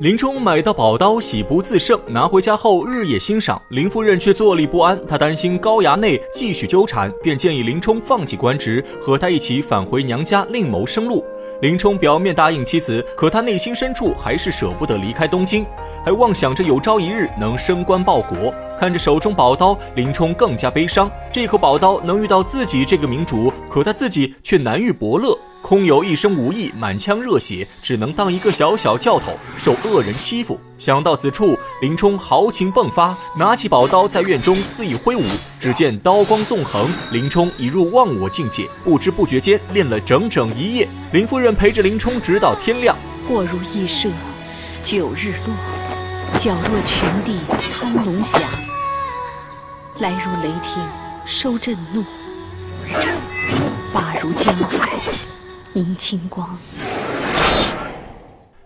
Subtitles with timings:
[0.00, 3.60] 林冲买到宝刀，喜不自胜，拿回家后日夜欣赏。
[3.70, 11.24] 林夫人却坐立不安，她担心高衙内继续纠缠，便建议林冲放弃官职，和他一起返回娘家，另谋生路。
[11.62, 15.64] 林冲表面答应妻子，可他内心深处还是舍不得离开东京。
[16.04, 21.10] 还妄想着有朝一日能升官报国，看着手中宝刀，林冲更加悲伤。
[21.32, 25.36] 这口宝刀能遇到自己这个明主，可他自己却难遇伯乐，
[25.66, 30.60] 空有一身武艺，满腔热血，只能当一个小小教头，受恶人欺负。
[30.78, 35.24] 想到此处，林冲豪情迸发，拿起宝刀在院中肆意挥舞。
[35.58, 40.88] 只见刀光纵横，林冲已入忘我境界，不知不觉间练了整整一夜。
[41.12, 42.96] 林夫人陪着林冲直到天亮。
[43.28, 44.08] 或如羿射，
[44.84, 46.38] 九日落。
[46.38, 48.40] 皎若群帝参龙翔，
[49.98, 50.80] 来如雷霆
[51.24, 52.04] 收震怒，
[53.92, 54.90] 发如江海
[55.76, 56.58] 林清光。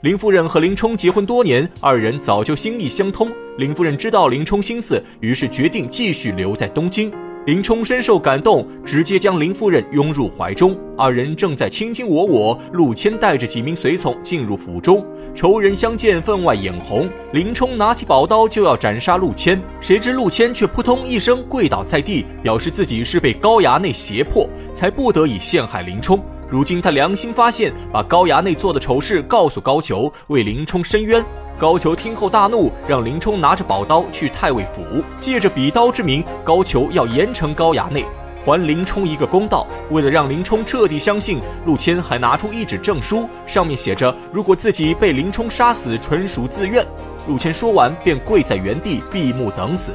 [0.00, 3.30] 林夫人和林冲结婚多年，二人早就心意相通。
[3.58, 7.12] 林夫人知道林冲心思，于是决定继续留在东京。
[7.44, 10.74] 林冲深受感动，直接将林夫人拥入怀中。
[10.96, 17.06] 二人正在卿卿我我，陆谦带着几名随从进入府中，仇人相见，分外眼红。
[17.34, 26.18] 林冲拿起宝刀就要斩杀陆谦，谁知陆谦却扑通一声跪倒在地，表示自己是被高衙内胁迫，才不得已陷害林冲。
[26.48, 31.24] 如今他良心发现，把高衙内做的丑事告诉高俅，为林冲伸冤。
[31.58, 38.04] 高俅听后大怒，让林冲拿着宝刀去太尉府，借着比刀之名，高俅要严惩高衙内，
[38.44, 39.66] 还林冲一个公道。
[39.90, 46.84] 为了让林冲彻底相信，陆谦还拿出一纸证书，上面写着：如果自己被林冲杀死，纯属自愿。
[47.26, 49.94] 陆谦说完，便跪在原地闭目等死。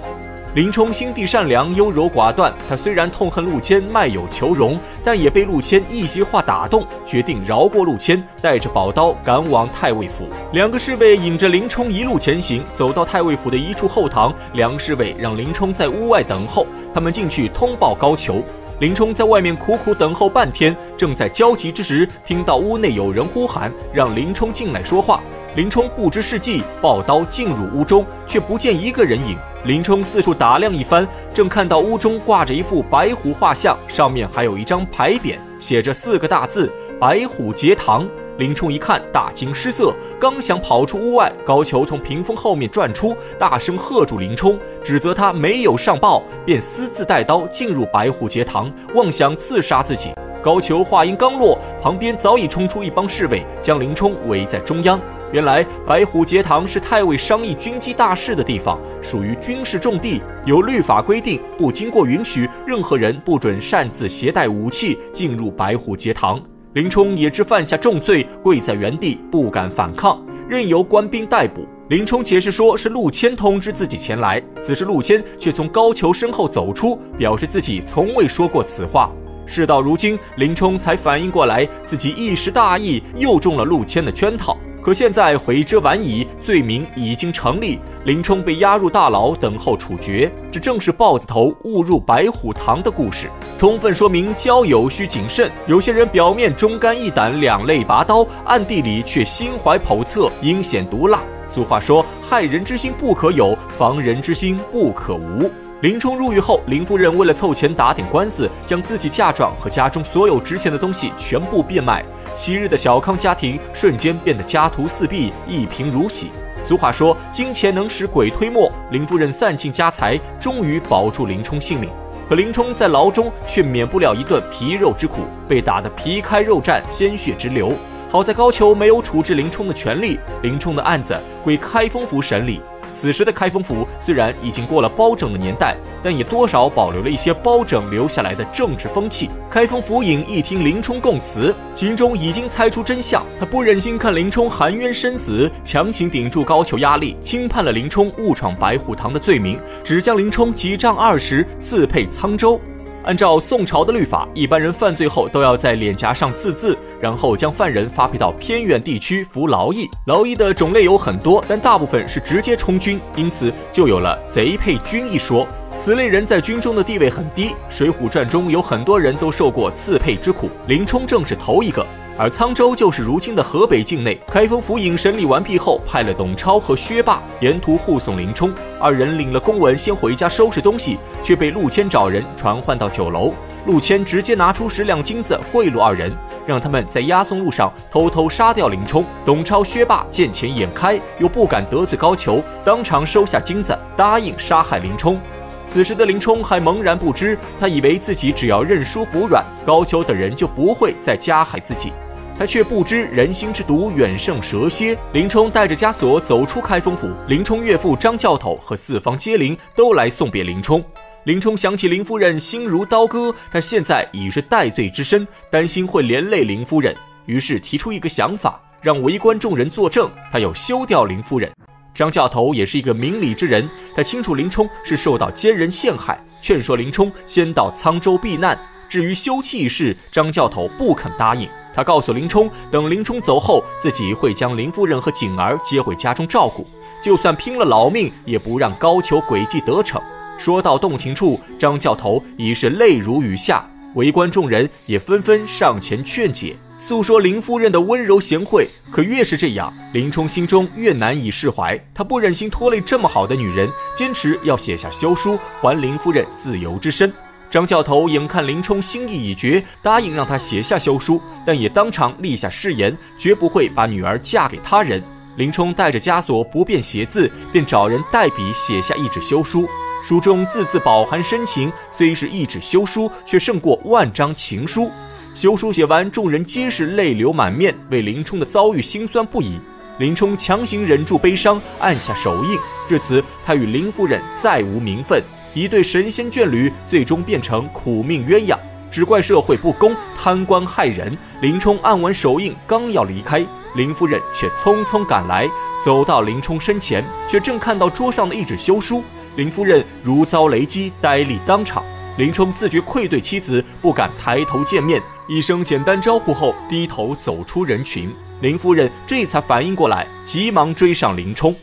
[0.55, 2.51] 林冲心地善良、优柔寡断。
[2.67, 10.27] 他虽然痛恨陆谦卖友求荣，但也被陆谦一席话打动，决定饶过陆谦，带着宝刀赶往太尉府。
[10.53, 16.65] 两个侍卫引着林冲一路前行，走到太尉府的一处后堂，梁侍卫让林冲在屋外等候。
[16.95, 18.41] 他们进去通报高俅。
[18.79, 25.21] 林冲在外面苦苦等候半天，正在焦急之时，听到屋内有人呼喊，让林冲进来说话。
[25.55, 29.37] 林冲不知是计，抱刀进入屋中，却不见一个人影。
[29.65, 38.07] 林冲四处打量一番，正看到屋中挂着一幅白虎画像，上面还有一张牌匾，写着四个大字“白虎节堂”。
[38.39, 50.13] 林冲一看，大惊失色，刚想跑出屋外，高俅从屏风后面转出，大声喝住林冲，指责他没有上报，便私自带刀进入白虎节堂，妄想刺杀自己。
[50.41, 54.99] 高俅话音刚落，旁边早已冲出一帮侍卫，将林冲围在中央。
[55.31, 66.41] 原来白虎节堂是太尉商议军机大事的地方，属于军事重地，有律法规定，不经过允许，任何人不准擅自携带武器进入白虎节堂。
[66.73, 71.67] 林冲也知犯下重罪，跪在原地不敢反抗，任由官兵逮捕。
[71.89, 79.11] 林冲解释说是陆谦通知自己前来，此时陆谦却从高俅身后走出，表示自己从未说过此话。
[79.49, 84.55] 事到如今，林冲才反应过来，自己一时大意，又中了陆谦的圈套。
[84.81, 90.31] 可现在悔之晚矣，罪名已经成立，林冲被押入大牢，等候处决。
[90.49, 93.27] 这正是豹子头误入白虎堂的故事，
[93.57, 95.51] 充分说明交友需谨慎。
[95.67, 101.21] 有些人表面忠肝义胆，两肋拔刀，暗地里却心怀叵测，阴险毒辣。
[101.47, 105.51] 俗话说，害人之心不可有，防人之心不可无。
[105.81, 112.03] 林冲入狱后，林夫人为了凑钱打点官司，将自己嫁妆和家中所有值钱的东西全部变卖。
[112.35, 116.31] 昔日的小康家庭瞬间变得家徒四壁，一贫如洗。
[116.61, 118.69] 俗话说，金钱能使鬼推磨。
[118.91, 121.89] 林夫人散尽家财，终于保住林冲性命。
[122.27, 127.71] 可林冲在牢中却免不了一顿皮肉之苦，被打得皮开肉绽，鲜血直流。
[128.11, 132.59] 好在高俅没有处置林冲的权利，林冲的案子归开封府审理。
[132.93, 139.29] 此时的开封府虽然已经过了包拯的年代，但也多少保留了一些包拯留下来的政治风气。
[139.49, 152.59] 开封府尹一听林冲供词，心中已经猜出真相，他不忍心看林冲含冤身死，强行顶住高俅压力，轻判了林冲误闯白虎堂的罪名，只将林冲几杖二十，自配沧州。
[153.05, 159.89] 按照宋朝的律法，一般人犯罪后都要在脸颊上刺字，然后将犯人发配到偏远地区服劳役。
[160.07, 165.47] 劳役的种类有很多，但大部分是直接充军，因此就有了贼配军一说。
[165.77, 171.85] 此类人在军中的地位很低，《水浒传》中有很多人都受过刺配之苦，林冲正是头一个。
[172.19, 174.19] 而沧州就是如今的河北境内。
[174.27, 178.53] 开封府尹审理完毕后，派了董超和薛霸沿途护送林冲。
[178.77, 183.33] 二人领了公文，先回家收拾东西，却被陆谦找人传唤到酒楼。
[183.65, 186.11] 陆谦直接拿出十两金子贿赂二人，
[186.45, 189.05] 让他们在押送路上偷偷杀掉林冲。
[189.23, 195.17] 董超、薛霸见钱眼开，又不敢得罪高俅，当场收下金子，答应杀害林冲。
[195.65, 201.93] 此时的林冲还茫然不知，他以为自己只要认输服软，高俅等人就不会再加害自己。
[202.39, 204.97] 他却不知人心之毒远胜蛇蝎。
[205.11, 210.81] 林冲带着枷锁走出开封府，林冲岳父张教头和四方接灵都来送别林冲。
[211.25, 216.95] 林冲想起林夫人心如刀割，他现在已是戴罪之身，担心会连累林夫人，
[217.25, 221.51] 于是提出一个想法，让围观众人作证，他要休掉林夫人。
[221.93, 228.57] 张教头也是一个明理之人，他清楚林冲是受到奸人陷害，劝说林冲先到沧州避难。
[228.87, 231.49] 至于休妻一事，张教头不肯答应。
[231.73, 236.65] 他告诉林冲，等林冲走后，自己会将林夫人和景儿接回家中照顾，
[237.01, 240.01] 就算拼了老命，也不让高俅诡计得逞。
[240.37, 246.55] 说到动情处，张教头已是泪如雨下，围观众人也纷纷上前劝解。
[246.77, 251.77] 诉说林夫人的温柔贤惠，可越是这样，林冲心中越难以释怀。
[251.93, 257.11] 他不忍心拖累这么好的女人，坚持要写下休书还林夫人自由之身。
[257.49, 265.01] 张教头眼看林冲心意已决，答应让他写下休书，但也当场立下誓言，绝不会把女儿嫁给他人。
[265.35, 269.67] 林冲带着枷锁不便写字，便找人代笔写下一纸休书，
[270.03, 274.91] 书中字字饱含深情，虽是一纸休书，却胜过万张情书。
[275.33, 279.59] 休书写完，众人皆是泪流满面，为林冲的遭遇心酸不已。
[279.97, 282.57] 林冲强行忍住悲伤，按下手印。
[282.87, 285.21] 至此，他与林夫人再无名分，
[285.53, 288.57] 一对神仙眷侣，最终变成苦命鸳鸯。
[288.91, 291.15] 只怪社会不公，贪官害人。
[291.41, 295.47] 林冲按完手印，刚要离开，林夫人却匆匆赶来，
[295.83, 299.03] 走到林冲身前，却正看到桌上的一纸休书。
[299.35, 301.83] 林夫人如遭雷击，呆立当场。
[302.17, 305.01] 林冲自觉愧对妻子，不敢抬头见面。
[305.27, 308.11] 一声简单招呼后，低头走出人群。
[308.41, 311.55] 林夫人这才反应过来，急忙追上林冲。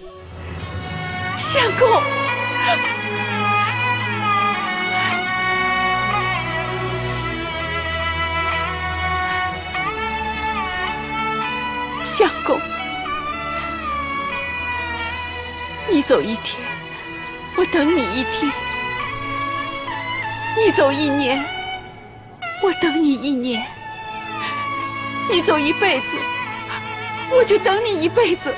[1.37, 1.87] 相公，
[12.17, 12.59] 相公，
[15.87, 16.59] 你走一天，
[17.59, 18.51] 我等你一天；
[20.57, 21.45] 你走一年。
[22.65, 23.63] 我等你一年，
[25.31, 26.17] 你走一辈子，
[27.37, 28.55] 我就等你一辈子。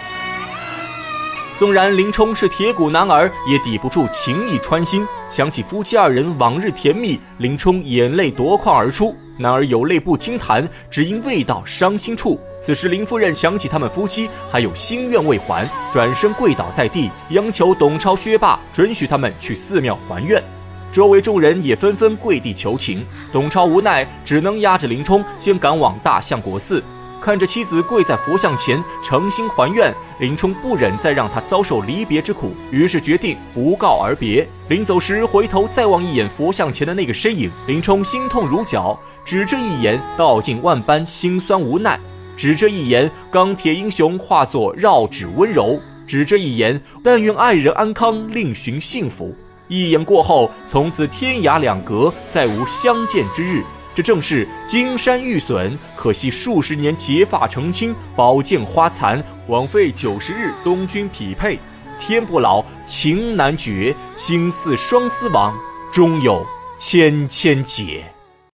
[1.59, 5.05] 纵然林冲是铁骨男儿，也抵不住情意穿心。
[5.29, 9.17] 想起夫妻二人往日甜蜜，林冲眼泪夺眶而出。
[9.39, 12.39] 男儿有泪不轻弹，只因未到伤心处。
[12.61, 20.43] 此时林夫人想起他们夫妻还有心愿未还，转身跪倒在地，央求董超、薛霸准许他们去寺庙还愿。
[20.91, 26.83] 周围众人也纷纷跪地求情，董超无奈，只能押着林冲先赶往大相国寺。
[27.21, 34.49] 看着妻子跪在佛像前诚心还愿，林冲不忍再让她遭受离别之苦，于是决定不告而别。
[34.69, 41.99] 临走时，回头再望一眼佛像前的那个身影，林冲心痛如绞，只这一眼道尽万般心酸无奈；
[42.35, 49.37] 只这一眼，钢铁英雄化作绕指温柔；只这一眼，但愿爱人安康，另寻幸福。
[49.69, 53.63] 一眼过后，从此天涯两隔，再无相见之日。
[53.95, 61.59] 这正是金山玉损，可惜数十年结发成亲，宝剑花残，枉费九十日东君匹配。
[61.99, 65.55] 天不老，情难绝，心似双丝网，
[65.93, 66.47] 终有
[66.79, 68.03] 千千结。